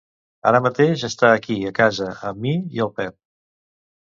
Ara 0.51 0.61
mateix 0.67 1.03
està 1.07 1.29
aquí 1.33 1.57
a 1.67 1.73
casa 1.81 2.09
amb 2.31 2.43
mi 2.47 2.55
i 2.79 2.83
el 2.89 2.91
Pep. 3.03 3.19